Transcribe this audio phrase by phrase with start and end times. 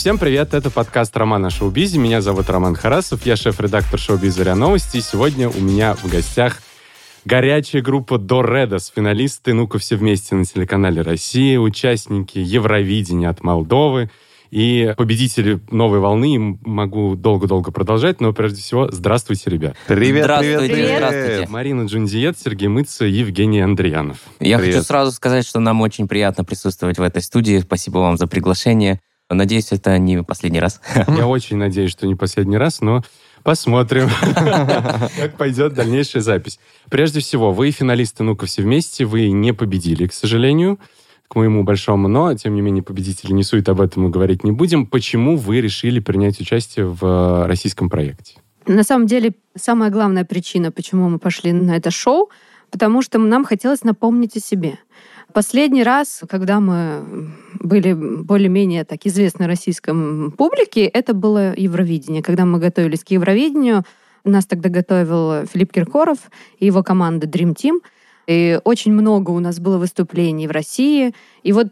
[0.00, 1.98] Всем привет, это подкаст «Роман о шоу-бизе».
[1.98, 4.96] Меня зовут Роман Харасов, я шеф-редактор шоу-биза РИА Новости.
[4.96, 6.62] И сегодня у меня в гостях
[7.26, 14.08] горячая группа До Редос, финалисты «Ну-ка все вместе» на телеканале «Россия», участники Евровидения от Молдовы
[14.50, 16.58] и победители новой волны.
[16.64, 19.76] Могу долго-долго продолжать, но прежде всего здравствуйте, ребят.
[19.86, 20.96] Привет, Здравствуйте, привет, привет.
[20.96, 21.46] здравствуйте.
[21.50, 24.16] Марина Джундиет, Сергей Мыца, Евгений Андреянов.
[24.40, 24.76] Я Привет.
[24.76, 27.58] хочу сразу сказать, что нам очень приятно присутствовать в этой студии.
[27.58, 28.98] Спасибо вам за приглашение.
[29.30, 30.80] Надеюсь, это не последний раз.
[31.08, 33.02] Я очень надеюсь, что не последний раз, но
[33.42, 36.58] посмотрим, как пойдет дальнейшая запись.
[36.90, 40.78] Прежде всего, вы финалисты «Ну-ка все вместе», вы не победили, к сожалению,
[41.28, 44.50] к моему большому, но, тем не менее, победители не сует, об этом мы говорить не
[44.50, 44.84] будем.
[44.84, 48.34] Почему вы решили принять участие в э, российском проекте?
[48.66, 52.30] На самом деле, самая главная причина, почему мы пошли на это шоу,
[52.70, 54.78] потому что нам хотелось напомнить о себе.
[55.32, 62.22] Последний раз, когда мы были более-менее так известны российском публике, это было Евровидение.
[62.22, 63.84] Когда мы готовились к Евровидению,
[64.24, 66.18] нас тогда готовил Филипп Киркоров
[66.58, 67.80] и его команда Dream Team.
[68.26, 71.14] И очень много у нас было выступлений в России.
[71.42, 71.68] И вот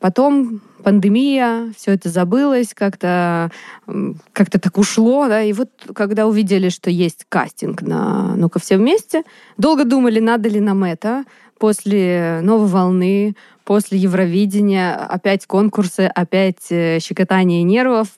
[0.00, 3.50] потом пандемия, все это забылось, как-то
[3.86, 8.76] м, как-то так ушло, да, и вот когда увидели, что есть кастинг на «Ну-ка все
[8.76, 9.22] вместе»,
[9.56, 11.24] долго думали, надо ли нам это,
[11.58, 18.08] после «Новой волны», после Евровидения, опять конкурсы, опять э, щекотание нервов,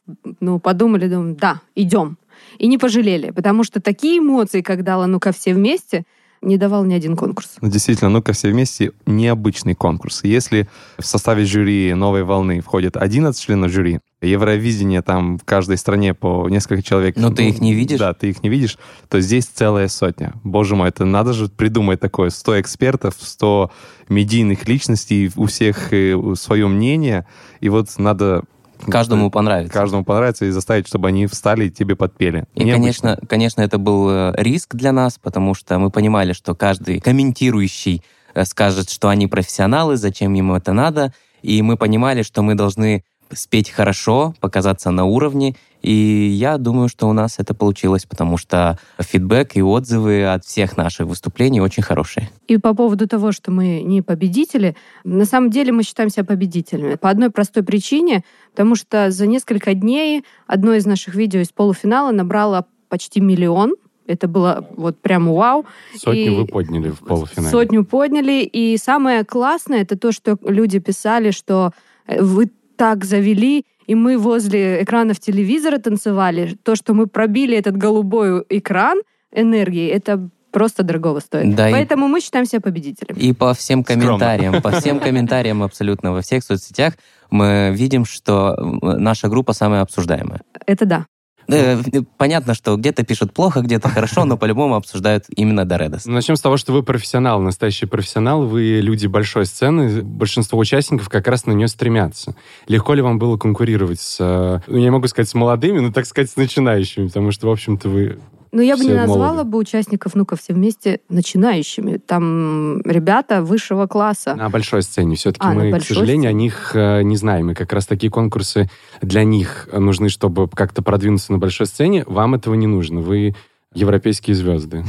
[0.41, 2.19] ну, подумали, думаем, да, идем.
[2.59, 6.05] И не пожалели, потому что такие эмоции, когда «Ну-ка все вместе»,
[6.43, 7.57] не давал ни один конкурс.
[7.61, 10.23] Ну, Действительно, ну-ка все вместе необычный конкурс.
[10.23, 16.15] Если в составе жюри «Новой волны» входит 11 членов жюри, Евровидение там в каждой стране
[16.15, 17.17] по несколько человек.
[17.17, 17.99] Но ты их не видишь?
[17.99, 20.33] Да, ты их не видишь, то здесь целая сотня.
[20.43, 22.31] Боже мой, это надо же придумать такое.
[22.31, 23.71] 100 экспертов, 100
[24.09, 27.27] медийных личностей, у всех э, свое мнение,
[27.61, 28.43] и вот надо
[28.87, 29.73] Каждому понравится.
[29.73, 32.45] каждому понравится и заставить, чтобы они встали и тебе подпели.
[32.55, 33.17] И, Необычно.
[33.17, 38.03] конечно, конечно, это был э, риск для нас, потому что мы понимали, что каждый комментирующий
[38.35, 41.13] э, скажет, что они профессионалы, зачем ему это надо.
[41.43, 45.57] И мы понимали, что мы должны спеть хорошо, показаться на уровне.
[45.83, 50.77] И я думаю, что у нас это получилось, потому что фидбэк и отзывы от всех
[50.77, 52.29] наших выступлений очень хорошие.
[52.49, 56.97] И по поводу того, что мы не победители, на самом деле мы считаем себя победителями.
[56.97, 62.11] По одной простой причине, потому что за несколько дней одно из наших видео из полуфинала
[62.11, 63.75] набрало почти миллион.
[64.07, 65.67] Это было вот прям вау.
[65.97, 67.51] Сотню И вы подняли в полуфинале.
[67.51, 68.43] Сотню подняли.
[68.43, 71.73] И самое классное, это то, что люди писали, что
[72.07, 76.57] вы так завели, и мы возле экранов телевизора танцевали.
[76.63, 78.99] То, что мы пробили этот голубой экран
[79.33, 81.55] энергии, это просто дорогого стоит.
[81.55, 83.15] Да, и- Поэтому мы считаем себя победителем.
[83.17, 84.05] И по всем Скромно.
[84.07, 86.95] комментариям, по всем комментариям абсолютно во всех соцсетях
[87.31, 90.41] мы видим, что наша группа самая обсуждаемая.
[90.67, 91.07] Это да.
[91.49, 91.81] Э,
[92.17, 96.07] Понятно, что где-то пишут плохо, где-то хорошо, но по-любому обсуждают именно Доредос.
[96.07, 101.09] Ну, Начнем с того, что вы профессионал, настоящий профессионал, вы люди большой сцены, большинство участников
[101.09, 102.35] как раз на нее стремятся.
[102.69, 105.93] Легко ли вам было конкурировать с, э, ну, я не могу сказать с молодыми, но,
[105.93, 108.19] так сказать, с начинающими, потому что, в общем-то, вы...
[108.53, 109.51] Но я бы не назвала молоды.
[109.51, 111.99] бы участников «Ну-ка все вместе» начинающими.
[111.99, 114.35] Там ребята высшего класса.
[114.35, 115.17] На большой сцене.
[115.17, 116.29] Все-таки А, мы, к сожалению, сцене.
[116.29, 117.51] о них э, не знаем.
[117.51, 118.69] И как раз такие конкурсы
[119.03, 122.05] для них нужны, чтобы как-то продвинуться на большой сцене.
[122.07, 123.01] Вам этого не нужно.
[123.01, 123.35] Вы
[123.75, 124.85] европейские звезды.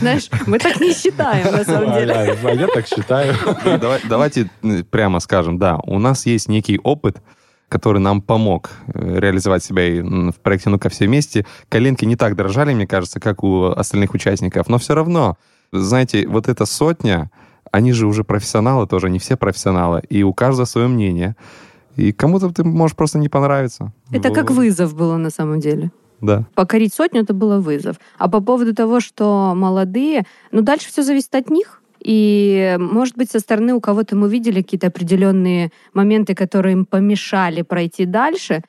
[0.00, 2.12] Знаешь, мы так не считаем, на самом деле.
[2.14, 3.34] А я так считаю.
[3.64, 4.50] Ну, давай- давайте
[4.90, 7.16] прямо скажем, да, у нас есть некий опыт,
[7.72, 11.46] который нам помог э, реализовать себя и, в проекте «Ну-ка все вместе».
[11.70, 15.38] Коленки не так дрожали, мне кажется, как у остальных участников, но все равно,
[15.72, 17.30] знаете, вот эта сотня,
[17.70, 21.34] они же уже профессионалы тоже, не все профессионалы, и у каждого свое мнение.
[21.96, 23.92] И кому-то ты можешь просто не понравиться.
[24.12, 25.90] Это как вызов было на самом деле.
[26.20, 26.44] Да.
[26.54, 27.96] Покорить сотню это было вызов.
[28.18, 31.81] А по поводу того, что молодые, ну дальше все зависит от них.
[32.04, 37.62] И, может быть, со стороны у кого-то мы видели какие-то определенные моменты, которые им помешали
[37.62, 38.62] пройти дальше.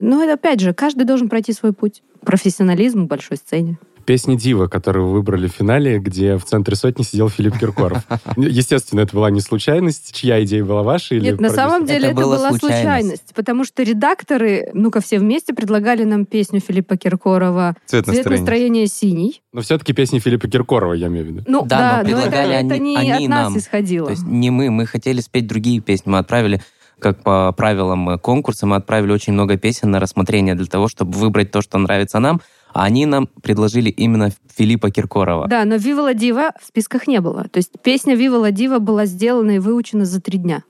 [0.00, 2.02] Но это, опять же, каждый должен пройти свой путь.
[2.20, 3.78] Профессионализм в большой сцене.
[4.04, 7.98] Песня «Дива», которую вы выбрали в финале, где в центре сотни сидел Филипп Киркоров.
[8.36, 10.12] Естественно, это была не случайность.
[10.14, 11.14] Чья идея была ваша?
[11.14, 12.60] Или Нет, на самом деле Это это, была случайность.
[12.82, 13.34] случайность.
[13.34, 18.86] Потому что редакторы, ну-ка, все вместе предлагали нам песню Филиппа Киркорова Цвет «Цвет настроения.
[18.86, 19.42] синий».
[19.52, 21.44] Но все-таки песни Филиппа Киркорова, я имею в виду.
[21.46, 23.58] Ну Да, да, но но, это, предлагали это они- не они от нас нам.
[23.58, 24.06] исходило.
[24.06, 26.10] То есть не мы, мы хотели спеть другие песни.
[26.10, 26.60] Мы отправили,
[26.98, 31.12] как по правилам э, конкурса, мы отправили очень много песен на рассмотрение для того, чтобы
[31.18, 32.40] выбрать то, что нравится нам.
[32.74, 35.46] Они нам предложили именно Филиппа Киркорова.
[35.48, 37.44] Да, но «Вива Ла Дива» в списках не было.
[37.44, 40.64] То есть песня «Вива Ла Дива» была сделана и выучена за три дня.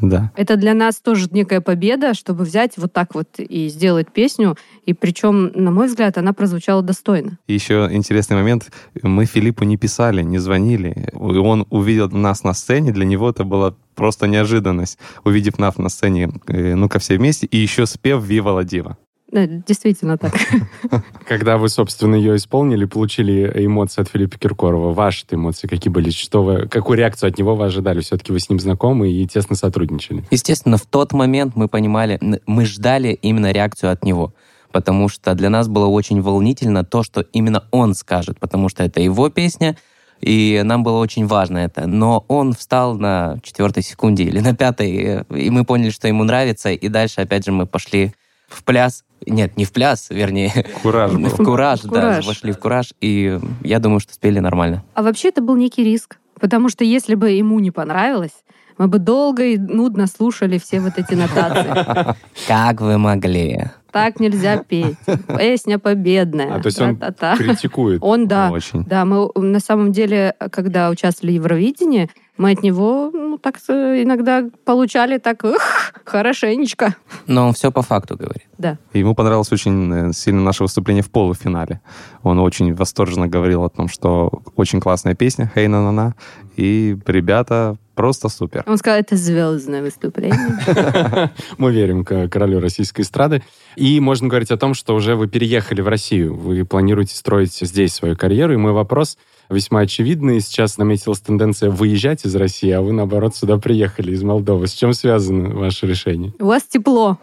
[0.00, 0.30] Да.
[0.36, 4.56] Это для нас тоже некая победа, чтобы взять вот так вот и сделать песню.
[4.84, 7.38] И причем, на мой взгляд, она прозвучала достойно.
[7.48, 8.70] Еще интересный момент.
[9.02, 11.08] Мы Филиппу не писали, не звонили.
[11.12, 12.92] И Он увидел нас на сцене.
[12.92, 14.98] Для него это была просто неожиданность.
[15.24, 18.98] Увидев нас на сцене, э, ну-ка все вместе, и еще спев «Вива ла Дива».
[19.32, 20.34] Да, действительно так.
[21.26, 26.10] Когда вы, собственно, ее исполнили, получили эмоции от Филиппа Киркорова, ваши эмоции какие были?
[26.10, 28.00] Что вы, какую реакцию от него вы ожидали?
[28.00, 30.24] Все-таки вы с ним знакомы и тесно сотрудничали.
[30.30, 34.32] Естественно, в тот момент мы понимали, мы ждали именно реакцию от него.
[34.70, 39.00] Потому что для нас было очень волнительно то, что именно он скажет, потому что это
[39.00, 39.76] его песня,
[40.20, 41.86] и нам было очень важно это.
[41.86, 46.70] Но он встал на четвертой секунде или на пятой, и мы поняли, что ему нравится,
[46.70, 48.12] и дальше, опять же, мы пошли
[48.48, 49.04] в пляс.
[49.26, 51.28] Нет, не в пляс, вернее, Кураж был.
[51.28, 52.26] в кураж, В да, кураж.
[52.26, 54.84] вошли в кураж, и я думаю, что спели нормально.
[54.94, 56.18] А вообще это был некий риск.
[56.38, 58.44] Потому что если бы ему не понравилось,
[58.76, 62.14] мы бы долго и нудно слушали все вот эти нотации.
[62.46, 63.70] Как вы могли?
[63.90, 64.96] Так нельзя петь.
[65.38, 66.56] Песня победная.
[66.56, 66.98] А, то есть он.
[67.38, 68.00] Критикует.
[68.02, 68.50] Он, да.
[68.50, 68.84] Очень.
[68.84, 74.02] Да, мы на самом деле, когда участвовали в Евровидении, мы от него ну, так э,
[74.02, 75.60] иногда получали так «Ух,
[76.04, 76.96] хорошенечко.
[77.26, 78.46] Но он все по факту говорит.
[78.58, 78.78] Да.
[78.92, 81.80] И Ему понравилось очень э, сильно наше выступление в полуфинале.
[82.22, 86.14] Он очень восторженно говорил о том, что очень классная песня «Хей на на на
[86.56, 88.62] И ребята просто супер.
[88.66, 91.30] Он сказал, это звездное выступление.
[91.58, 93.42] Мы верим к королю российской эстрады.
[93.74, 96.34] И можно говорить о том, что уже вы переехали в Россию.
[96.34, 98.52] Вы планируете строить здесь свою карьеру.
[98.52, 99.16] И мой вопрос
[99.48, 100.40] весьма очевидный.
[100.40, 104.66] Сейчас наметилась тенденция выезжать из России, а вы, наоборот, сюда приехали из Молдовы.
[104.66, 106.32] С чем связано ваше решение?
[106.38, 107.18] У вас тепло.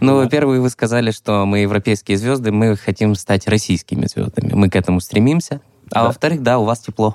[0.00, 4.52] Ну, во-первых, вы сказали, что мы европейские звезды, мы хотим стать российскими звездами.
[4.54, 5.60] Мы к этому стремимся.
[5.90, 6.04] А Да.
[6.06, 7.14] во-вторых, да, у вас тепло.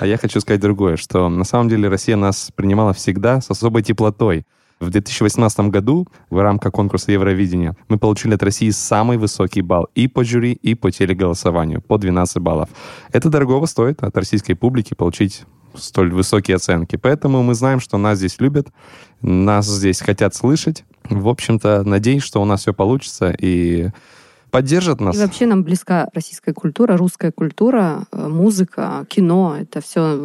[0.00, 3.82] А я хочу сказать другое, что на самом деле Россия нас принимала всегда с особой
[3.82, 4.44] теплотой.
[4.80, 10.08] В 2018 году в рамках конкурса Евровидения мы получили от России самый высокий балл и
[10.08, 12.70] по жюри, и по телеголосованию, по 12 баллов.
[13.12, 15.44] Это дорогого стоит от российской публики получить
[15.74, 16.96] столь высокие оценки.
[16.96, 18.68] Поэтому мы знаем, что нас здесь любят,
[19.20, 20.84] нас здесь хотят слышать.
[21.04, 23.90] В общем-то, надеюсь, что у нас все получится и
[24.50, 25.14] поддержат нас.
[25.14, 29.56] И вообще нам близка российская культура, русская культура, э, музыка, кино.
[29.60, 30.18] Это все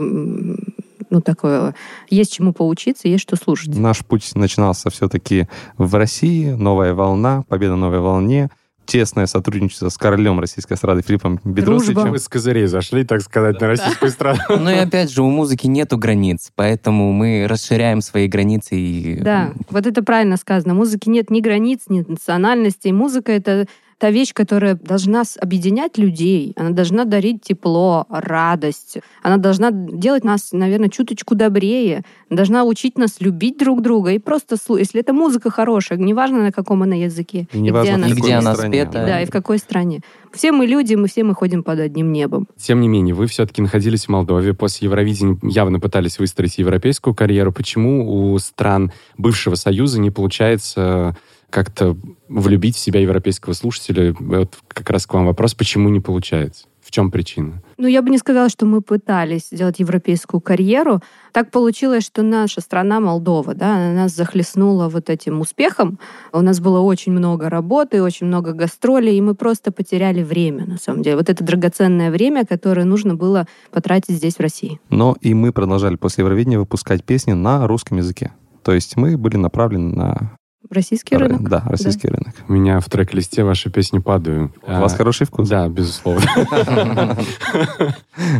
[1.09, 1.75] ну, такое,
[2.09, 3.75] есть чему поучиться, есть что слушать.
[3.77, 5.47] Наш путь начинался все-таки
[5.77, 8.49] в России, новая волна, победа новой волне,
[8.85, 12.11] тесное сотрудничество с королем российской эстрады Филиппом Бедросовичем.
[12.11, 14.41] Вы с козырей зашли, так сказать, на российскую страну.
[14.65, 19.19] Ну и опять же, у музыки нету границ, поэтому мы расширяем свои границы и...
[19.21, 20.73] Да, вот это правильно сказано.
[20.73, 22.91] Музыки нет ни границ, ни национальностей.
[22.91, 26.53] Музыка— это та вещь, которая должна объединять людей.
[26.57, 28.97] Она должна дарить тепло, радость.
[29.23, 32.03] Она должна делать нас, наверное, чуточку добрее.
[32.29, 34.11] Должна учить нас любить друг друга.
[34.11, 37.71] И просто, слу- если это музыка хорошая, неважно, на каком она языке, И и где
[37.71, 38.91] в она, И где она спета.
[39.05, 40.01] да, и в какой стране.
[40.33, 42.47] Все мы люди, мы все мы ходим под одним небом.
[42.57, 44.53] Тем не менее, вы все-таки находились в Молдове.
[44.53, 47.53] После Евровидения явно пытались выстроить европейскую карьеру.
[47.53, 51.15] Почему у стран бывшего Союза не получается
[51.55, 51.95] как-то
[52.27, 54.13] влюбить в себя европейского слушателя?
[54.19, 56.65] Вот как раз к вам вопрос, почему не получается?
[56.81, 57.63] В чем причина?
[57.77, 60.99] Ну, я бы не сказала, что мы пытались сделать европейскую карьеру.
[61.31, 65.97] Так получилось, что наша страна, Молдова, да, она нас захлестнула вот этим успехом.
[66.33, 70.77] У нас было очень много работы, очень много гастролей, и мы просто потеряли время, на
[70.77, 71.15] самом деле.
[71.15, 74.81] Вот это драгоценное время, которое нужно было потратить здесь, в России.
[74.89, 78.33] Но и мы продолжали после Евровидения выпускать песни на русском языке.
[78.61, 80.37] То есть мы были направлены на
[80.69, 81.47] Российский рынок.
[81.47, 82.33] Да, российский рынок.
[82.47, 84.51] У меня в трек-листе ваши песни падают.
[84.65, 85.49] У вас хороший вкус?
[85.49, 86.25] Да, безусловно.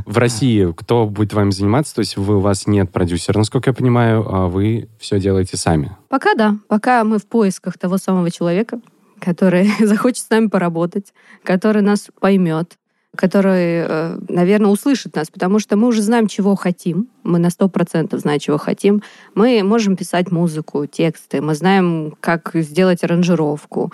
[0.05, 1.96] В России кто будет вами заниматься?
[1.96, 5.96] То есть вы, у вас нет продюсера, насколько я понимаю, а вы все делаете сами.
[6.10, 6.58] Пока да.
[6.67, 8.79] Пока мы в поисках того самого человека,
[9.20, 11.13] который захочет с нами поработать,
[11.44, 12.77] который нас поймет,
[13.15, 17.07] который, э, наверное, услышит нас, потому что мы уже знаем, чего хотим.
[17.24, 19.01] Мы на сто процентов знаем, чего хотим.
[19.34, 21.41] Мы можем писать музыку, тексты.
[21.41, 23.91] Мы знаем, как сделать аранжировку.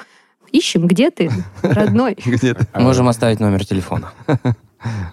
[0.51, 2.17] Ищем, где ты, родной?
[2.25, 2.67] Где-то.
[2.79, 4.11] Можем оставить номер телефона.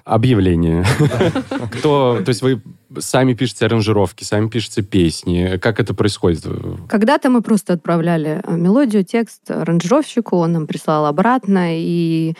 [0.05, 0.85] Объявление.
[1.73, 2.63] Кто, то есть вы
[2.99, 5.59] сами пишете аранжировки, сами пишете песни.
[5.59, 6.47] Как это происходит?
[6.89, 12.35] Когда-то мы просто отправляли э, мелодию, текст аранжировщику, он нам прислал обратно, и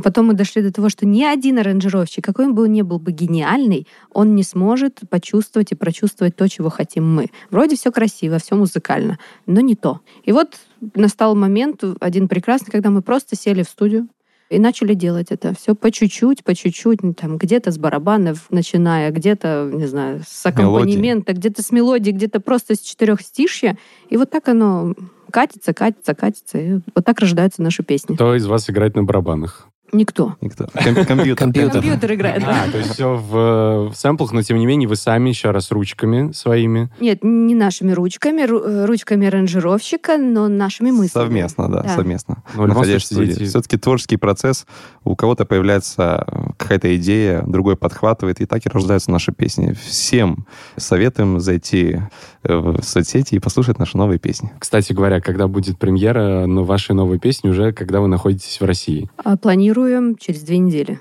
[0.00, 3.12] потом мы дошли до того, что ни один аранжировщик, какой он бы ни был бы
[3.12, 7.30] гениальный, он не сможет почувствовать и прочувствовать то, чего хотим мы.
[7.50, 10.00] Вроде все красиво, все музыкально, но не то.
[10.24, 10.56] И вот
[10.94, 14.08] настал момент один прекрасный, когда мы просто сели в студию,
[14.52, 19.10] И начали делать это все по чуть-чуть, по чуть-чуть, ну, там где-то с барабанов, начиная,
[19.10, 23.78] где-то, не знаю, с аккомпанемента, где-то с мелодии, где-то просто с четырех стишья.
[24.10, 24.94] И вот так оно
[25.30, 26.58] катится, катится, катится.
[26.58, 28.14] И вот так рождаются наши песни.
[28.14, 29.68] Кто из вас играет на барабанах?
[29.92, 30.36] Никто.
[30.40, 30.66] Никто.
[30.72, 31.36] Ком- компьютер.
[31.36, 31.72] Компьютер.
[31.82, 32.42] Компьютер играет.
[32.46, 35.70] А, то есть все в, в сэмплах, но тем не менее вы сами еще раз
[35.70, 36.90] ручками своими.
[36.98, 41.24] Нет, не нашими ручками, ру- э, ручками аранжировщика, но нашими мыслями.
[41.26, 41.88] Совместно, да, Да.
[41.94, 42.42] совместно.
[42.54, 43.32] Ну, в любом находясь в студии.
[43.32, 44.66] эти- Все-таки творческий процесс,
[45.04, 46.24] у кого-то появляется
[46.56, 49.72] какая-то идея, другой подхватывает, и так и рождаются наши песни.
[49.74, 50.46] Всем
[50.76, 51.98] советуем зайти
[52.44, 54.52] э, в соцсети и послушать наши новые песни.
[54.58, 59.10] Кстати говоря, когда будет премьера на вашей новой песни, уже когда вы находитесь в России?
[59.22, 59.36] А
[59.82, 61.00] Планируем через две недели.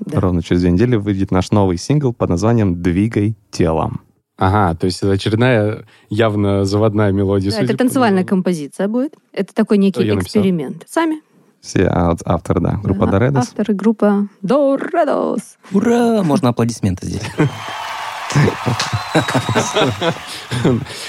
[0.00, 0.20] Да.
[0.20, 4.02] Ровно через две недели выйдет наш новый сингл под названием «Двигай телом».
[4.36, 7.50] Ага, то есть это очередная явно заводная мелодия.
[7.50, 9.14] Да, это по- танцевальная композиция будет.
[9.32, 10.20] Это такой некий написал?
[10.22, 10.84] эксперимент.
[10.86, 11.22] Сами.
[11.62, 13.48] Все а- авторы, да, группа Да, Доредос.
[13.48, 15.56] Авторы группа Доредос.
[15.72, 16.22] Ура!
[16.22, 17.22] Можно аплодисменты здесь.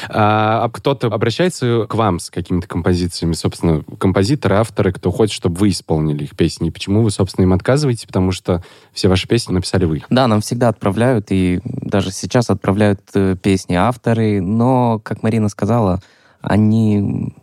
[0.09, 5.57] А, а кто-то обращается к вам с какими-то композициями, собственно, композиторы, авторы, кто хочет, чтобы
[5.57, 6.69] вы исполнили их песни.
[6.69, 8.07] И почему вы, собственно, им отказываете?
[8.07, 10.03] Потому что все ваши песни написали вы.
[10.09, 16.01] Да, нам всегда отправляют, и даже сейчас отправляют э, песни авторы, но, как Марина сказала,
[16.41, 17.33] они...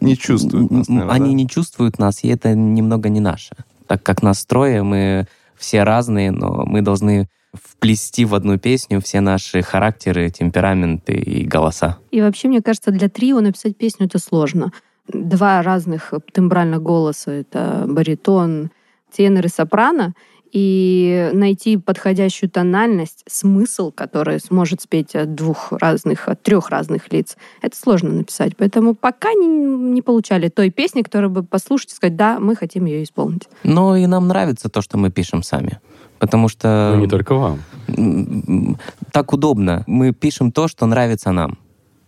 [0.00, 1.34] Не чувствуют нас, наверное, Они да?
[1.34, 3.54] не чувствуют нас, и это немного не наше.
[3.86, 7.28] Так как нас трое, мы все разные, но мы должны
[7.62, 11.98] вплести в одну песню все наши характеры, темпераменты и голоса.
[12.10, 14.72] И вообще, мне кажется, для трио написать песню это сложно.
[15.08, 17.30] Два разных тембральных голоса.
[17.30, 18.70] Это баритон,
[19.14, 20.14] тенор и сопрано.
[20.54, 27.36] И найти подходящую тональность, смысл, который сможет спеть от двух разных, от трех разных лиц,
[27.60, 28.56] это сложно написать.
[28.56, 32.84] Поэтому пока не, не получали той песни, которую бы послушать и сказать, да, мы хотим
[32.84, 33.48] ее исполнить.
[33.64, 35.80] Но и нам нравится то, что мы пишем сами.
[36.24, 36.92] Потому что...
[36.94, 37.58] Ну, не только вам.
[39.12, 39.84] так удобно.
[39.86, 41.58] Мы пишем то, что нравится нам.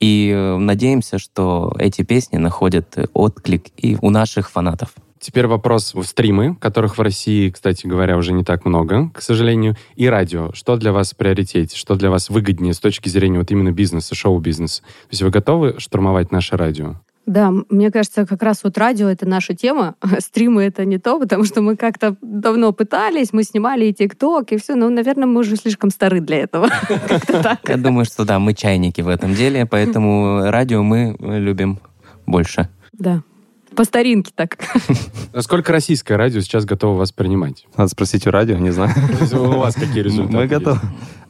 [0.00, 4.94] И э, надеемся, что эти песни находят отклик и у наших фанатов.
[5.18, 9.76] Теперь вопрос в стримы, которых в России, кстати говоря, уже не так много, к сожалению,
[9.96, 10.50] и радио.
[10.54, 11.76] Что для вас в приоритете?
[11.76, 14.80] Что для вас выгоднее с точки зрения вот именно бизнеса, шоу-бизнеса?
[14.82, 16.96] То есть вы готовы штурмовать наше радио?
[17.26, 21.18] Да, мне кажется, как раз вот радио— это наша тема, а стримы— это не то,
[21.18, 25.40] потому что мы как-то давно пытались, мы снимали и ТикТок, и все, но, наверное, мы
[25.40, 26.68] уже слишком стары для этого.
[27.08, 27.68] Как-то так.
[27.68, 31.80] Я думаю, что да, мы чайники в этом деле, поэтому радио мы любим
[32.26, 32.68] больше.
[32.92, 33.22] Да.
[33.76, 34.56] По старинке так.
[35.34, 37.66] Насколько российское радио сейчас готово вас принимать?
[37.76, 38.94] Надо спросить у радио, не знаю.
[39.32, 40.36] У вас какие результаты?
[40.36, 40.80] Мы готовы.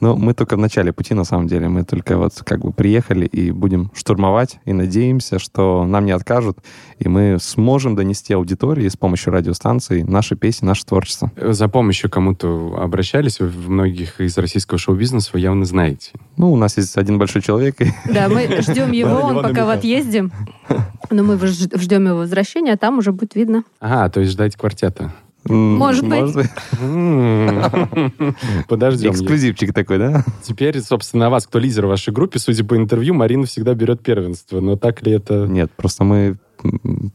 [0.00, 1.69] Но мы только в начале пути, на самом деле.
[1.69, 6.59] Мы только вот как бы приехали и будем штурмовать, и надеемся, что нам не откажут,
[6.99, 11.31] и мы сможем донести аудитории с помощью радиостанций наши песни, наше творчество.
[11.37, 13.41] За помощью кому-то обращались?
[13.41, 16.12] Вы в многих из российского шоу-бизнеса вы явно знаете.
[16.37, 20.31] Ну, у нас есть один большой человек, Да, мы ждем его, он пока в отъезде.
[21.11, 23.65] Но мы ждем его возвращения, а там уже будет видно.
[23.81, 25.13] Ага, то есть ждать квартета.
[25.49, 26.35] Может быть.
[28.69, 29.13] Подождем.
[29.13, 30.25] Эксклюзивчик такой, да?
[30.43, 34.03] Теперь, собственно, на вас, кто лидер в вашей группе, судя по интервью, Марина всегда берет
[34.03, 34.61] первенство.
[34.61, 35.47] Но так ли это?
[35.47, 36.37] Нет, просто мы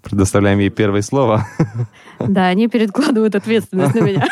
[0.01, 1.47] предоставляем ей первое слово.
[2.19, 4.27] Да, они перекладывают ответственность на меня.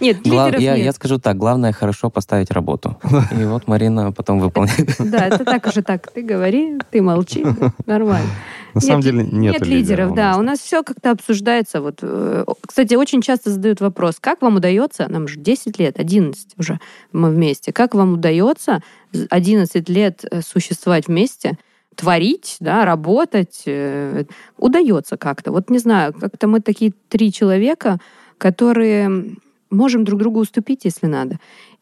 [0.00, 0.84] Нет, Гла- лидеров я, нет.
[0.84, 2.98] я скажу так, главное хорошо поставить работу.
[3.38, 4.96] И вот Марина потом выполняет.
[4.98, 6.10] Да, это так уже так.
[6.12, 7.44] Ты говори, ты молчи.
[7.86, 8.28] Нормально.
[8.74, 10.36] На самом Нет, деле нет Нет лидеров, да.
[10.38, 11.80] У нас все как-то обсуждается.
[11.80, 16.54] Вот, э, кстати, очень часто задают вопрос, как вам удается, нам же 10 лет, 11
[16.58, 16.78] уже
[17.12, 18.82] мы вместе, как вам удается
[19.30, 21.58] 11 лет э, существовать вместе,
[21.96, 24.24] творить, да, работать, э,
[24.58, 25.52] удается как-то.
[25.52, 27.98] Вот не знаю, как-то мы такие три человека,
[28.38, 29.36] которые
[29.70, 31.38] можем друг другу уступить, если надо.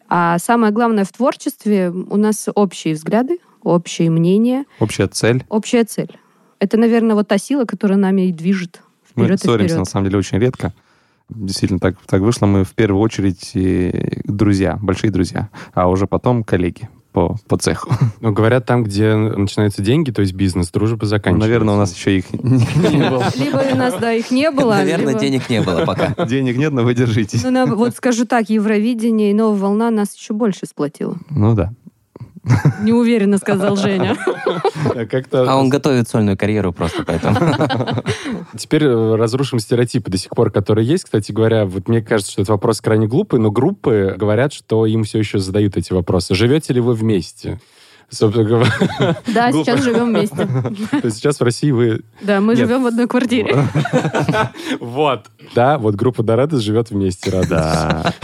[0.09, 5.45] А самое главное в творчестве у нас общие взгляды, общие мнения, Общая цель.
[5.49, 6.11] общая цель.
[6.59, 8.83] Это, наверное, вот та сила, которая нами и движет
[9.15, 9.89] Мы вперед и ссоримся, на вперед.
[9.89, 10.73] самом деле, очень редко.
[11.29, 12.47] Действительно, так, так вышло.
[12.47, 17.91] Мы в первую очередь э, друзья, большие друзья, а уже потом коллеги по, по цеху.
[18.21, 21.49] Ну, говорят, там, где начинаются деньги, то есть бизнес, дружба заканчивается.
[21.49, 23.25] Наверное, у нас еще их не было.
[23.35, 24.75] Либо у нас, да, их не было.
[24.75, 26.15] Наверное, денег не было пока.
[26.27, 27.43] Денег нет, но вы держитесь.
[27.43, 31.17] Ну, вот скажу так, Евровидение и Новая волна нас еще больше сплотила.
[31.31, 31.73] Ну да.
[32.81, 34.17] Неуверенно сказал Женя.
[34.95, 35.51] А Как-то...
[35.51, 37.37] А он готовит сольную карьеру просто поэтому.
[38.57, 41.05] Теперь э, разрушим стереотипы до сих пор, которые есть.
[41.05, 45.05] Кстати говоря, вот мне кажется, что этот вопрос крайне глупый, но группы говорят, что им
[45.05, 46.35] все еще задают эти вопросы.
[46.35, 47.61] Живете ли вы вместе?
[48.11, 48.71] Собственно говоря.
[49.33, 49.65] Да, Глупо.
[49.65, 50.37] сейчас живем вместе.
[50.37, 52.01] То есть сейчас в России вы...
[52.21, 52.67] Да, мы Нет.
[52.67, 53.57] живем в одной квартире.
[54.81, 55.27] Вот.
[55.55, 57.51] Да, вот группа Дорадос живет вместе, радуйтесь.
[57.51, 58.15] Да.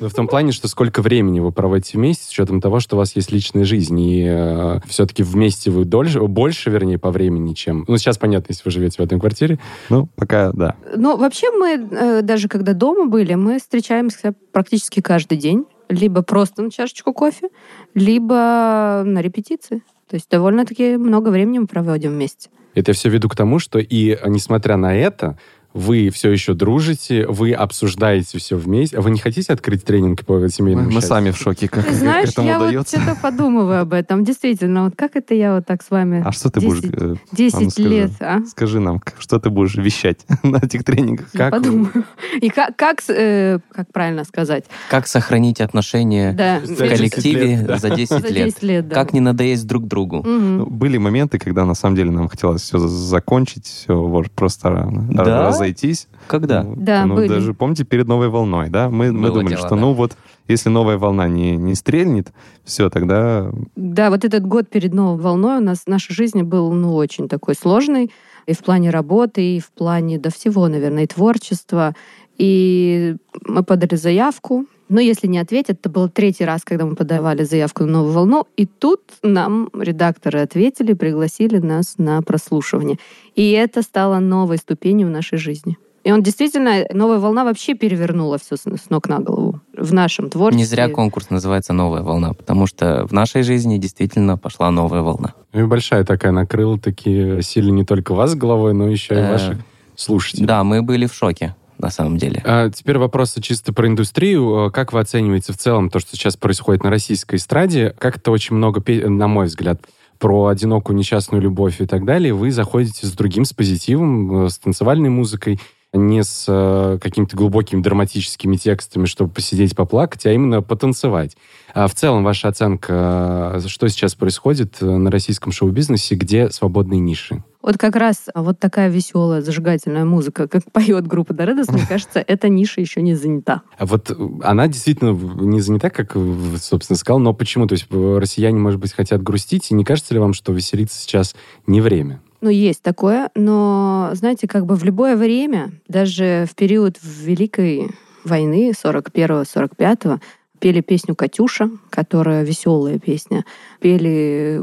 [0.00, 2.98] Но в том плане, что сколько времени вы проводите вместе, с учетом того, что у
[2.98, 7.84] вас есть личная жизнь, и все-таки вместе вы дольше, больше, вернее, по времени, чем...
[7.88, 9.58] Ну, сейчас понятно, если вы живете в одной квартире.
[9.90, 10.76] Ну, пока да.
[10.96, 15.66] Ну, вообще мы, э, даже когда дома были, мы встречаемся практически каждый день.
[15.88, 17.48] Либо просто на чашечку кофе,
[17.94, 19.82] либо на репетиции.
[20.08, 22.50] То есть довольно-таки много времени мы проводим вместе.
[22.74, 25.38] Это я все веду к тому, что и несмотря на это,
[25.74, 28.96] вы все еще дружите, вы обсуждаете все вместе.
[28.96, 31.08] А вы не хотите открыть тренинг по семейному Мы счастью?
[31.08, 33.00] сами в шоке, как, Ты как знаешь, этому я вот удается.
[33.00, 34.24] что-то подумываю об этом.
[34.24, 36.80] Действительно, вот как это я вот так с вами А что ты будешь...
[36.80, 37.88] 10, э, 10 а ну скажи.
[37.88, 38.40] лет, а?
[38.46, 41.26] Скажи нам, что ты будешь вещать на этих тренингах?
[41.34, 42.04] Я Как подумаю.
[42.40, 44.64] И как, как, э, как правильно сказать?
[44.88, 46.60] Как сохранить отношения Да.
[46.60, 47.78] в За 10 коллективе лет, да.
[47.78, 48.46] за 10 За лет?
[48.46, 48.94] 10 лет, да.
[48.94, 50.22] Как не надоесть друг другу?
[50.24, 55.63] Ну, Были моменты, когда на самом деле нам хотелось все закончить, все вот просто Да?
[55.64, 56.08] Разойтись.
[56.26, 56.62] Когда?
[56.62, 57.28] Ну, Да, ну, были.
[57.28, 58.88] даже помните перед новой волной, да?
[58.88, 59.76] Мы, мы думали, дело, что да.
[59.76, 60.16] ну вот
[60.48, 62.32] если новая волна не, не стрельнет,
[62.64, 66.72] все, тогда Да, вот этот год перед новой волной у нас в нашей жизни был,
[66.72, 68.10] ну, очень такой сложный.
[68.46, 71.94] И в плане работы, и в плане, да всего, наверное, и творчества.
[72.36, 73.16] И
[73.46, 74.66] мы подали заявку.
[74.88, 78.46] Но если не ответят, это был третий раз, когда мы подавали заявку на новую волну.
[78.56, 82.98] И тут нам редакторы ответили, пригласили нас на прослушивание.
[83.34, 85.78] И это стало новой ступенью в нашей жизни.
[86.04, 90.28] И он действительно, новая волна вообще перевернула все с с ног на голову в нашем
[90.28, 90.58] творчестве.
[90.58, 95.32] Не зря конкурс называется «Новая волна», потому что в нашей жизни действительно пошла новая волна.
[95.54, 99.32] Ну и большая такая накрыла такие сильно не только вас головой, но еще и Э,
[99.32, 99.58] ваших
[99.96, 100.46] слушателей.
[100.46, 102.42] Да, мы были в шоке, на самом деле.
[102.44, 104.70] А теперь вопросы чисто про индустрию.
[104.72, 107.94] Как вы оцениваете в целом то, что сейчас происходит на российской эстраде?
[107.98, 109.82] Как это очень много, пе- на мой взгляд,
[110.18, 112.32] про одинокую несчастную любовь и так далее.
[112.32, 115.60] Вы заходите с другим, с позитивом, э, с танцевальной музыкой,
[115.94, 121.36] не с э, какими-то глубокими драматическими текстами, чтобы посидеть, поплакать, а именно потанцевать.
[121.72, 127.00] А в целом ваша оценка, э, что сейчас происходит э, на российском шоу-бизнесе, где свободные
[127.00, 127.42] ниши?
[127.62, 132.48] Вот как раз вот такая веселая, зажигательная музыка, как поет группа Доредос, мне кажется, эта
[132.48, 133.62] ниша еще не занята.
[133.78, 136.16] А вот э, она действительно не занята, как,
[136.60, 137.66] собственно, сказал, но почему?
[137.66, 141.34] То есть россияне, может быть, хотят грустить, и не кажется ли вам, что веселиться сейчас
[141.66, 142.20] не время?
[142.44, 147.88] Ну, есть такое, но, знаете, как бы в любое время, даже в период Великой
[148.22, 150.20] войны 41-45
[150.58, 153.46] пели песню «Катюша», которая веселая песня.
[153.80, 154.60] Пели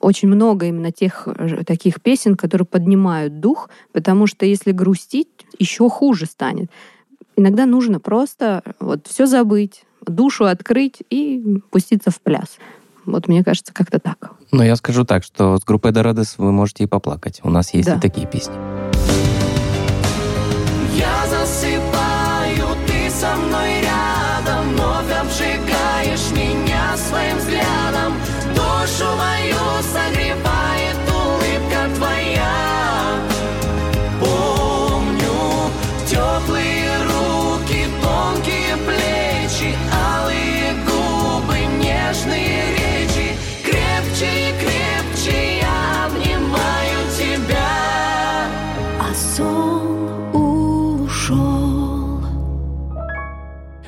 [0.00, 5.28] очень много именно тех э, таких песен, которые поднимают дух, потому что если грустить,
[5.60, 6.72] еще хуже станет.
[7.36, 12.58] Иногда нужно просто вот все забыть, душу открыть и пуститься в пляс.
[13.06, 14.32] Вот мне кажется, как-то так.
[14.52, 17.40] Но я скажу так, что с группой Дорадес вы можете и поплакать.
[17.42, 17.96] У нас есть Да.
[17.96, 18.54] и такие песни.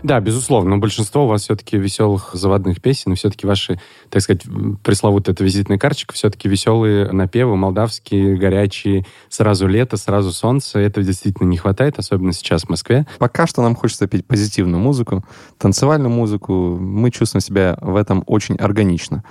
[0.05, 4.43] Да, безусловно, но большинство у вас все-таки веселых заводных песен, все-таки ваши, так сказать,
[4.83, 10.81] пресловутая эта визитная карточка, все-таки веселые напевы, молдавские, горячие, сразу лето, сразу солнце.
[10.81, 13.07] Этого действительно не хватает, особенно сейчас в Москве.
[13.19, 15.25] пока что нам хочется петь позитивную музыку,
[15.57, 16.77] танцевальную музыку.
[16.79, 19.25] Мы чувствуем себя в этом очень органично.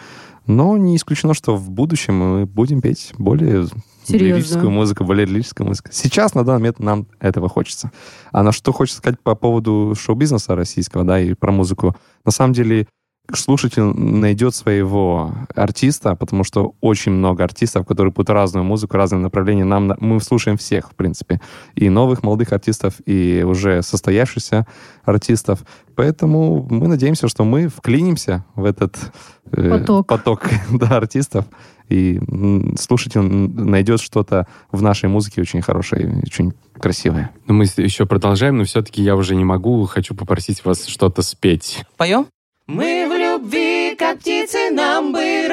[0.45, 3.67] Но не исключено, что в будущем мы будем петь более
[4.03, 4.35] Серьезную.
[4.35, 5.89] лирическую музыку, более лирическую музыку.
[5.91, 7.91] Сейчас, на данный момент, нам этого хочется.
[8.31, 11.95] А на что хочется сказать по поводу шоу-бизнеса российского, да, и про музыку.
[12.25, 12.87] На самом деле,
[13.31, 19.63] слушатель найдет своего артиста, потому что очень много артистов, которые путают разную музыку, разные направления.
[19.63, 21.39] Нам, на- мы слушаем всех, в принципе.
[21.75, 24.67] И новых молодых артистов, и уже состоявшихся
[25.03, 25.63] артистов.
[25.95, 28.97] Поэтому мы надеемся, что мы вклинимся в этот
[29.51, 30.07] э, Поток.
[30.07, 31.45] поток да, артистов.
[31.89, 32.19] И
[32.79, 37.31] слушатель найдет что-то в нашей музыке очень хорошее, очень красивое.
[37.47, 41.83] Но мы еще продолжаем, но все-таки я уже не могу, хочу попросить вас что-то спеть.
[41.97, 42.25] Поем?
[42.65, 43.05] Мы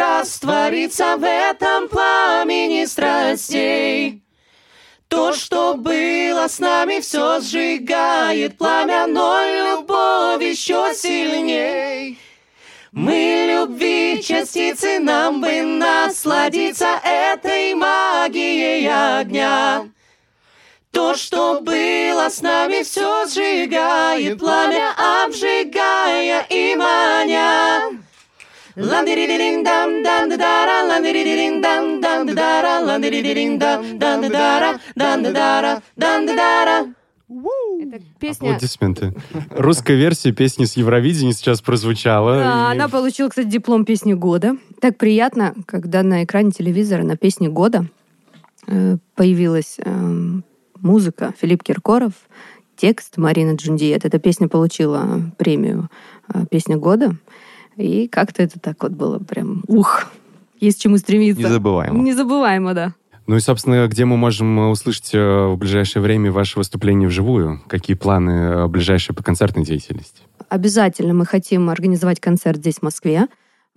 [0.01, 4.23] раствориться в этом пламени страстей.
[5.09, 12.19] То, что было с нами, все сжигает пламя, но любовь еще сильней.
[12.93, 19.89] Мы любви частицы, нам бы насладиться этой магией огня.
[20.93, 24.93] То, что было с нами, все сжигает пламя,
[25.25, 28.10] обжигая и маня.
[37.83, 38.51] Это песня...
[38.51, 39.15] Аплодисменты.
[39.51, 42.37] Русская версия песни с Евровидения сейчас прозвучала.
[42.37, 44.57] Да, и- она получила, кстати, диплом песни года.
[44.81, 47.87] Так приятно, когда на экране телевизора на песне года
[48.67, 50.43] э, появилась эм,
[50.81, 52.13] музыка Филипп Киркоров,
[52.77, 54.05] текст Марина Джундиет.
[54.07, 55.91] Эта песня получила премию
[56.33, 57.15] э, «Песня года».
[57.77, 60.11] И как-то это так вот было прям, ух,
[60.61, 61.43] есть чему стремиться.
[61.43, 62.03] Незабываемо.
[62.03, 62.95] Незабываемо, да.
[63.27, 67.63] Ну и, собственно, где мы можем э, услышать э, в ближайшее время ваше выступление вживую?
[67.69, 70.23] Какие планы э, ближайшие по концертной деятельности?
[70.49, 73.29] Обязательно мы хотим организовать концерт здесь, в Москве.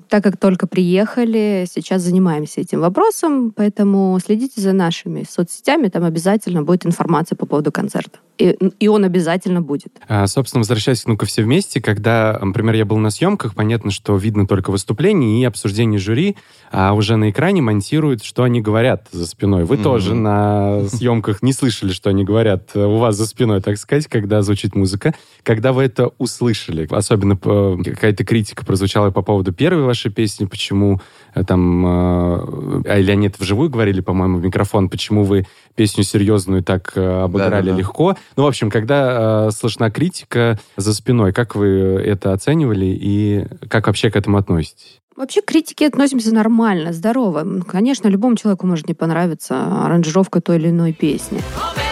[0.09, 6.63] Так как только приехали, сейчас занимаемся этим вопросом, поэтому следите за нашими соцсетями, там обязательно
[6.63, 8.19] будет информация по поводу концерта.
[8.37, 9.91] И, и он обязательно будет.
[10.07, 14.15] А, собственно, возвращаясь к «Ну-ка все вместе», когда, например, я был на съемках, понятно, что
[14.17, 16.35] видно только выступление и обсуждение жюри,
[16.71, 19.65] а уже на экране монтируют, что они говорят за спиной.
[19.65, 19.83] Вы Мгм.
[19.83, 24.07] тоже на съемках не слышали, что они говорят э, у вас за спиной, так сказать,
[24.07, 25.13] когда звучит музыка.
[25.43, 31.01] Когда вы это услышали, особенно э, какая-то критика прозвучала по поводу первой вашей песни, почему
[31.47, 36.63] там, э, а или они это вживую говорили, по-моему, в микрофон, почему вы песню серьезную
[36.63, 37.77] так э, обыграли Да-да-да.
[37.77, 38.17] легко.
[38.35, 43.87] Ну, в общем, когда э, слышна критика за спиной, как вы это оценивали и как
[43.87, 45.01] вообще к этому относитесь?
[45.15, 47.45] Вообще к критике относимся нормально, здорово.
[47.67, 51.39] Конечно, любому человеку может не понравиться аранжировка той или иной песни.
[51.55, 51.82] Oh,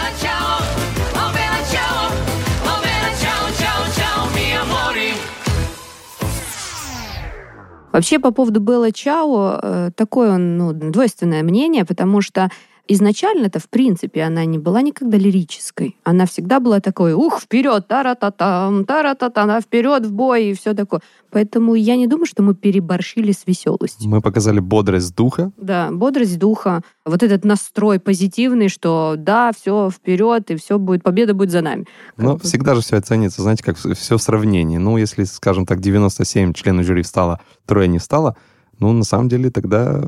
[7.91, 12.49] Вообще, по поводу Белла Чао, э, такое ну, двойственное мнение, потому что
[12.87, 15.97] изначально-то, в принципе, она не была никогда лирической.
[16.03, 21.01] Она всегда была такой, ух, вперед, тара-та-там, тара-та-та, вперед в бой и все такое.
[21.31, 24.09] Поэтому я не думаю, что мы переборщили с веселостью.
[24.09, 25.51] Мы показали бодрость духа.
[25.57, 31.33] Да, бодрость духа, вот этот настрой позитивный, что да, все вперед, и все будет, победа
[31.33, 31.85] будет за нами.
[32.17, 34.77] Как Но бы- всегда же все оценится, знаете, как все в сравнении.
[34.77, 38.35] Ну, если, скажем так, 97 членов жюри встало, трое не встало,
[38.81, 40.03] ну, на самом деле, тогда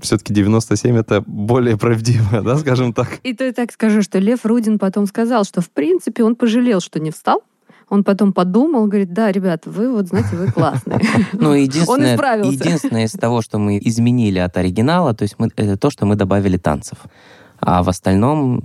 [0.00, 3.20] все-таки 97 это более правдиво, да, скажем так.
[3.22, 6.80] И то я так скажу, что Лев Рудин потом сказал, что в принципе он пожалел,
[6.80, 7.42] что не встал.
[7.88, 11.00] Он потом подумал, говорит, да, ребят, вы вот, знаете, вы классные.
[11.32, 12.52] Ну, единственное, исправился.
[12.52, 16.14] единственное из того, что мы изменили от оригинала, то есть мы, это то, что мы
[16.16, 16.98] добавили танцев.
[17.58, 18.62] А в остальном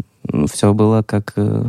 [0.51, 1.33] все было как...
[1.35, 1.65] э,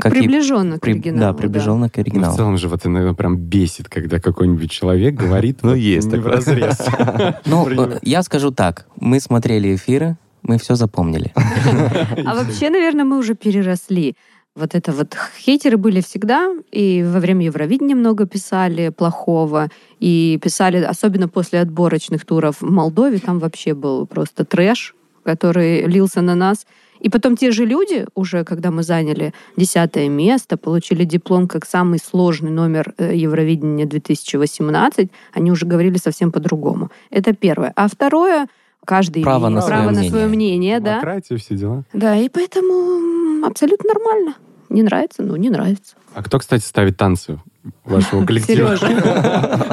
[0.00, 1.20] как и Приближенно к при- оригиналу.
[1.20, 2.36] да, приближенно к Ну, в оригиналу.
[2.36, 6.32] целом же вот иногда прям бесит, когда какой-нибудь человек говорит Ну, есть не такое.
[6.32, 6.78] вразрез.
[7.46, 8.86] Ну, э, я скажу так.
[9.00, 11.32] Мы смотрели эфиры, мы все запомнили.
[12.26, 14.14] А вообще, наверное, мы уже переросли.
[14.54, 19.68] Вот это вот хейтеры были всегда, и во время Евровидения много писали плохого,
[20.00, 26.22] и писали, особенно после отборочных туров в Молдове, там вообще был просто трэш, который лился
[26.22, 26.66] на нас.
[27.00, 31.98] И потом те же люди, уже когда мы заняли десятое место, получили диплом как самый
[31.98, 36.90] сложный номер э, Евровидения 2018, они уже говорили совсем по-другому.
[37.10, 37.72] Это первое.
[37.76, 38.48] А второе,
[38.84, 40.94] каждый Право имеет на право свое на свое мнение, да.
[40.94, 41.84] Демократия, все дела.
[41.92, 44.34] Да, и поэтому абсолютно нормально.
[44.68, 45.94] Не нравится, ну не нравится.
[46.14, 47.38] А кто, кстати, ставит танцы
[47.84, 48.76] вашего коллектива?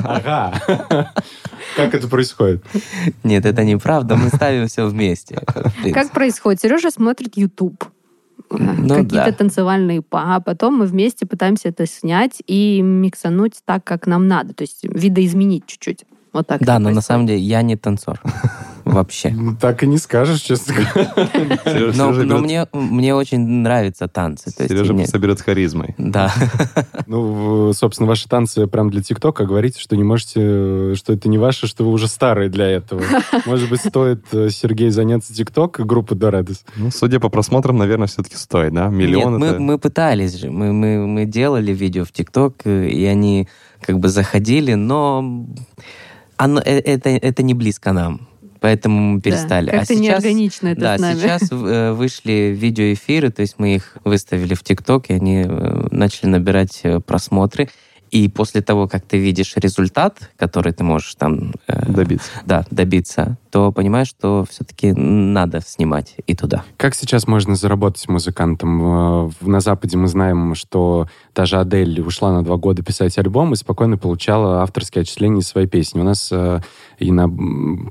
[0.03, 1.12] Ага.
[1.75, 2.63] Как это происходит?
[3.23, 5.41] Нет, это неправда, мы ставим все вместе.
[5.93, 6.62] Как происходит?
[6.62, 7.84] Сережа смотрит YouTube.
[8.51, 9.31] Ну Какие-то да.
[9.31, 14.53] танцевальные па, а потом мы вместе пытаемся это снять и миксануть так, как нам надо.
[14.53, 16.05] То есть видоизменить чуть-чуть.
[16.31, 16.62] Вот так.
[16.62, 17.05] Да, но на происходит.
[17.05, 18.21] самом деле я не танцор.
[18.95, 19.29] Вообще.
[19.29, 21.93] Ну, Так и не скажешь, честно говоря.
[21.95, 24.55] Но, мне, мне очень нравятся танцы.
[24.55, 25.95] То есть Сережа мне- соберет харизмой.
[25.97, 26.34] Да.
[27.08, 29.45] Ну, собственно, ваши танцы прям для ТикТока.
[29.45, 33.03] Говорите, что не можете, что это не ваше, что вы уже старые для этого.
[33.45, 36.63] Может быть, стоит, э, Сергей, заняться ТикТок и группы Доредес?
[36.77, 38.88] Ну, судя по просмотрам, наверное, все-таки стоит, да?
[38.88, 39.60] Миллион Нет, это...
[39.60, 40.49] мы пытались же.
[40.49, 43.47] Мы, мы, мы делали видео в ТикТок, э, и они
[43.81, 45.45] как бы заходили, но
[46.38, 48.27] оно, э, это, это не близко нам.
[48.65, 49.69] Поэтому мы Да, перестали.
[49.69, 51.19] Как-то а сейчас, неорганично это да, с нами.
[51.19, 56.30] сейчас э, вышли видеоэфиры, то есть мы их выставили в ТикТок, и они э, начали
[56.30, 57.69] набирать э, просмотры.
[58.12, 61.54] И после того, как ты видишь результат, который ты можешь там...
[61.67, 62.30] э, Добиться.
[62.45, 66.63] Да, добиться, то понимаешь, что все-таки надо снимать и туда.
[66.78, 69.32] Как сейчас можно заработать музыкантом?
[69.41, 73.97] На Западе мы знаем, что даже Адель ушла на два года писать альбом и спокойно
[73.97, 75.99] получала авторские отчисления из своей песни.
[75.99, 76.62] У нас э,
[76.99, 77.29] и на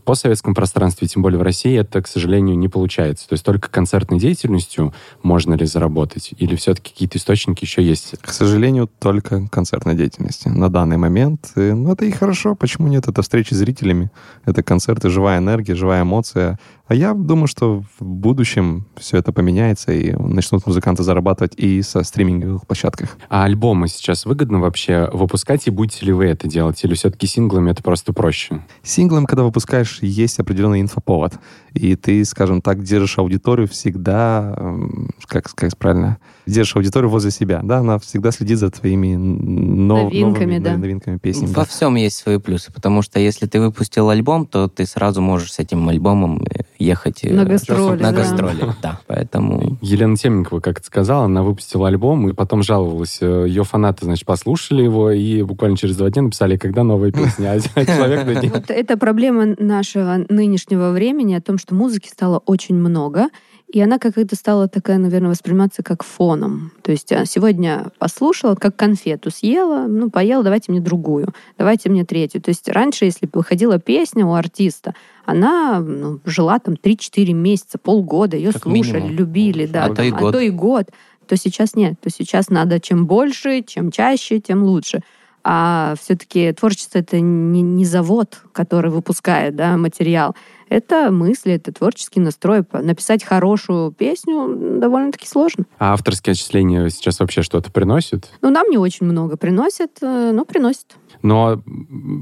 [0.05, 3.29] постсоветском пространстве, тем более в России, это, к сожалению, не получается.
[3.29, 6.33] То есть только концертной деятельностью можно ли заработать?
[6.39, 8.15] Или все-таки какие-то источники еще есть?
[8.21, 11.53] К сожалению, только концертной деятельности на данный момент.
[11.57, 12.55] И, Ну, это и хорошо.
[12.55, 13.09] Почему нет?
[13.09, 14.11] Это встречи с зрителями,
[14.45, 16.59] это концерты, живая энергия, живая эмоция.
[16.87, 22.03] А я думаю, что в будущем все это поменяется, и начнут музыканты зарабатывать и со
[22.03, 23.17] стриминговых площадках.
[23.31, 26.85] А альбомы сейчас выгодно вообще выпускать, и будете ли вы это делать?
[26.85, 28.63] Или все-таки синглами это просто проще?
[28.95, 31.35] Синглом, когда выпускаешь, есть определенный инфоповод.
[31.73, 37.61] И ты, скажем так, держишь аудиторию всегда, эм, как сказать правильно, держишь аудиторию возле себя,
[37.63, 40.77] да, она всегда следит за твоими нов- Новинками, новыми да.
[40.77, 41.47] новинками песен.
[41.47, 41.65] Во да.
[41.65, 45.59] всем есть свои плюсы, потому что если ты выпустил альбом, то ты сразу можешь с
[45.59, 48.19] этим альбомом э, ехать э, На гастроли, на да.
[48.19, 48.75] гастроли.
[48.83, 53.19] Да, поэтому Елена Темникова, как это сказала, она выпустила альбом и потом жаловалась.
[53.21, 57.53] Э, Ее фанаты, значит, послушали его и буквально через два дня написали, когда новая песня.
[57.75, 62.39] А человек на день- Вот это проблема нашего нынешнего времени о том, что музыки стало
[62.47, 63.29] очень много,
[63.69, 66.71] и она как-то стала такая, наверное, восприниматься как фоном.
[66.83, 72.05] То есть а, сегодня послушала, как конфету съела, ну, поела, давайте мне другую, давайте мне
[72.05, 72.41] третью.
[72.41, 78.37] То есть раньше, если выходила песня у артиста, она ну, жила там 3-4 месяца, полгода,
[78.37, 79.17] ее Как слушали, минимум.
[79.17, 80.23] любили, да, А то там, и год.
[80.23, 80.91] а то и год.
[81.27, 85.01] То сейчас нет, то сейчас надо чем больше, чем чаще, тем лучше.
[85.43, 90.35] А все-таки творчество это не, не завод, который выпускает да, материал.
[90.75, 92.65] Это мысли, это творческий настрой.
[92.73, 95.67] Написать хорошую песню довольно-таки сложно.
[95.79, 98.29] А авторские отчисления сейчас вообще что-то приносят?
[98.43, 100.97] Ну, нам не очень много приносят, э, но приносят.
[101.23, 101.63] Но,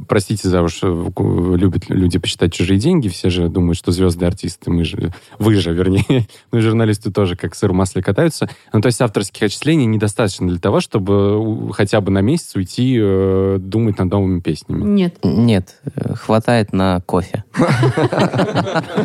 [0.06, 4.70] простите за уж, э, любят люди посчитать чужие деньги, все же думают, что звезды артисты,
[4.70, 8.50] мы же, вы же, вернее, ну и журналисты тоже как сыр в масле катаются.
[8.72, 13.56] Ну, то есть авторских отчислений недостаточно для того, чтобы хотя бы на месяц уйти э,
[13.58, 14.84] думать над новыми песнями.
[14.84, 15.16] Нет.
[15.24, 17.44] нет, э, хватает на кофе.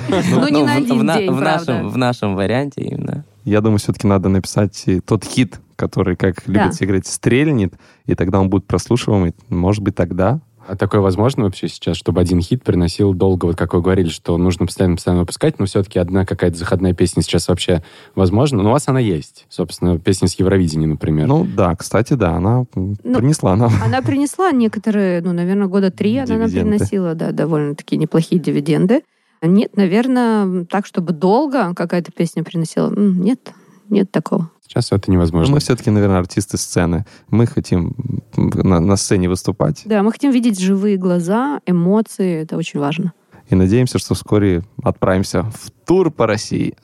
[0.10, 1.42] Ну, не Ну, на в- один день, в правда.
[1.74, 3.24] нашем, в нашем варианте именно.
[3.46, 7.74] Я думаю, все-таки надо написать тот хит, который, как любят все говорить, стрельнет,
[8.06, 9.34] и тогда он будет прослушиваемый.
[9.50, 13.74] Может быть, тогда А такое возможно вообще сейчас, чтобы один хит приносил долго, вот как
[13.74, 17.84] вы говорили, что нужно постоянно-постоянно выпускать, но все-таки одна какая-то заходная песня сейчас вообще
[18.16, 18.62] возможна?
[18.62, 19.46] Но у вас она есть.
[19.48, 21.26] Собственно, песня с Евровидения, например.
[21.26, 23.72] Ну да, кстати, да, она Ну, принесла нам.
[23.82, 26.72] Она принесла некоторые, ну, наверное, года три она нам Дивиденды.
[26.80, 29.04] приносила, да, довольно-таки неплохие дивиденды.
[29.42, 32.92] Нет, наверное, так, чтобы долго какая-то песня приносила.
[32.96, 33.54] Нет,
[33.90, 34.52] нет такого.
[34.68, 35.54] Сейчас это Но невозможно.
[35.54, 37.06] мы все-таки, наверное, артисты сцены.
[37.30, 37.96] Мы хотим
[38.36, 39.84] на, на сцене выступать.
[39.86, 43.14] Да, мы хотим видеть живые глаза, эмоции, это очень важно.
[43.50, 46.76] И надеемся, что вскоре отправимся в тур по России.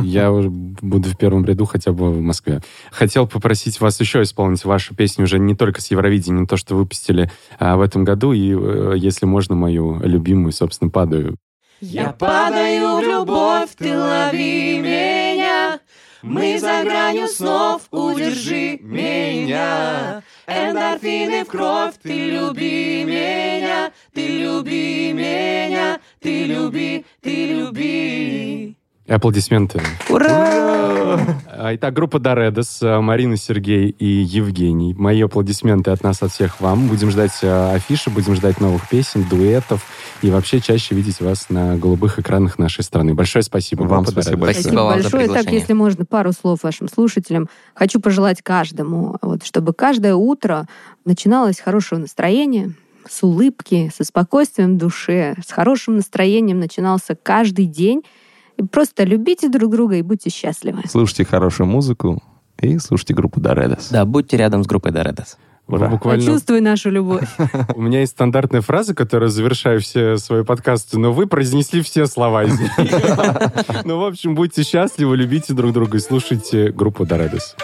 [0.00, 2.60] Я уже буду в первом ряду хотя бы в Москве.
[2.90, 7.30] Хотел попросить вас еще исполнить вашу песню уже не только с Евровидения, то, что выпустили
[7.58, 11.36] а, в этом году, и, э, если можно, мою любимую, собственно, «Падаю».
[11.80, 15.80] Я падаю в любовь, ты лови меня.
[16.22, 20.22] Мы за гранью снов, удержи меня.
[20.48, 28.77] Эндорфины в кровь, ты люби меня, ты люби меня, ты люби, ты люби.
[29.08, 29.80] И аплодисменты.
[30.10, 31.18] Ура!
[31.50, 34.92] А, Итак, группа Доредос, а, Марина, Сергей и Евгений.
[34.92, 36.88] Мои аплодисменты от нас, от всех вам.
[36.88, 39.82] Будем ждать а, афиши, будем ждать новых песен, дуэтов
[40.20, 43.14] и вообще чаще видеть вас на голубых экранах нашей страны.
[43.14, 43.84] Большое спасибо.
[43.84, 44.60] Вам группа спасибо Доредос.
[44.60, 45.42] Спасибо вам за большое.
[45.42, 47.48] Так, если можно, пару слов вашим слушателям.
[47.74, 50.66] Хочу пожелать каждому, вот, чтобы каждое утро
[51.06, 52.74] начиналось с хорошего настроения,
[53.08, 58.02] с улыбки, со спокойствием в душе, с хорошим настроением начинался каждый день.
[58.58, 60.82] И просто любите друг друга и будьте счастливы.
[60.88, 62.20] Слушайте хорошую музыку
[62.60, 63.88] и слушайте группу Доредос.
[63.90, 65.38] Да, будьте рядом с группой Доредос.
[65.68, 65.88] Вы Ура.
[65.88, 66.24] буквально...
[66.24, 67.28] Почувствуй нашу любовь.
[67.76, 72.44] У меня есть стандартная фраза, которая завершаю все свои подкасты, но вы произнесли все слова
[72.44, 72.72] из них.
[73.84, 77.54] Ну, в общем, будьте счастливы, любите друг друга и слушайте группу Доредос.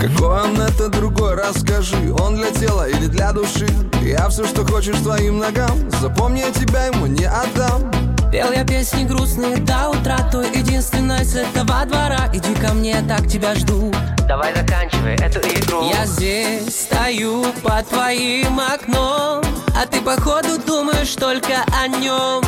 [0.00, 3.66] Какой он это другой, расскажи Он для тела или для души?
[4.02, 5.90] Я все, что хочешь, твоим ногам.
[6.00, 7.90] Запомни, я тебя ему не отдам.
[8.30, 10.18] Пел я песни грустные до утра.
[10.30, 12.30] Той единственной с этого двора.
[12.32, 13.92] Иди ко мне, так тебя жду.
[14.28, 15.90] Давай заканчивай эту игру.
[15.90, 19.42] Я здесь стою под твоим окном.
[19.76, 22.42] А ты походу думаешь только о нем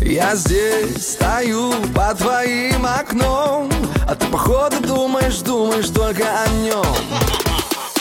[0.00, 3.70] Я здесь стою под твоим окном.
[4.08, 7.47] А ты походу думаешь, думаешь только о нем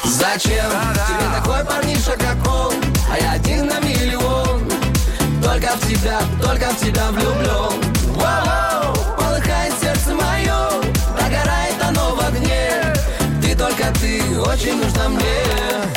[0.07, 0.71] Зачем?
[1.07, 2.73] Тебе такой парниша, как он
[3.11, 4.63] А я один на миллион.
[5.43, 7.81] Только в тебя, только в тебя влюблен
[8.15, 10.69] Воу, полыхает сердце мое
[11.19, 12.93] Догорает оно в огне.
[13.41, 15.96] Ты только ты, очень нужна мне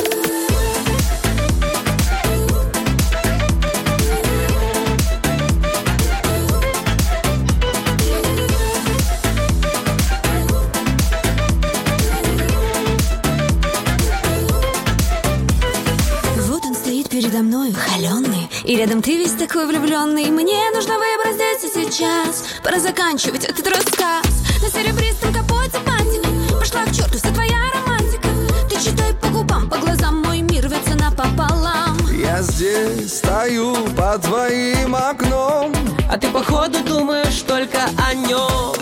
[18.71, 20.31] И рядом ты весь такой влюбленный.
[20.31, 22.45] Мне нужно выбрать здесь и сейчас.
[22.63, 24.23] Пора заканчивать этот рассказ.
[24.61, 26.21] На серебристом капоте пантик
[26.57, 28.29] Пошла к черту вся твоя романтика.
[28.69, 34.95] Ты читай по губам, по глазам Мой мир рвется напополам Я здесь стою под твоим
[34.95, 35.73] окном.
[36.09, 38.73] А ты походу думаешь только о нем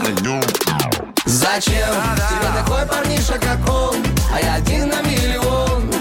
[1.26, 1.74] Зачем?
[2.30, 3.96] Тебе такой парниша, как он.
[4.32, 5.92] А я один на миллион.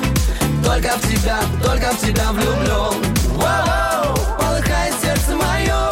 [0.63, 3.18] Только в тебя, только в тебя влюблен
[4.39, 5.91] полыхает сердце мое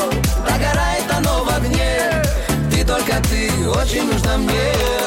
[0.49, 2.23] Догорает оно в огне.
[2.71, 5.06] Ты только ты, очень нужна мне